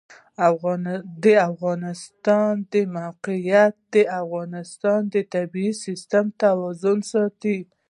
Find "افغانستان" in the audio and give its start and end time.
1.51-2.51, 4.21-4.99